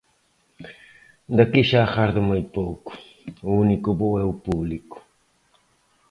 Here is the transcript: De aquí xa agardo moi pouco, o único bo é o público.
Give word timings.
De 1.35 1.39
aquí 1.45 1.61
xa 1.69 1.79
agardo 1.83 2.19
moi 2.29 2.43
pouco, 2.57 2.91
o 3.49 3.51
único 3.63 3.89
bo 3.99 4.09
é 4.23 4.25
o 4.31 4.39
público. 4.45 4.97